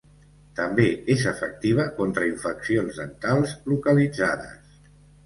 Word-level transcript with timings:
També 0.59 0.85
és 1.15 1.25
efectiva 1.31 1.85
contra 1.99 2.25
infeccions 2.29 2.97
dentals 3.03 3.55
localitzades. 3.73 4.81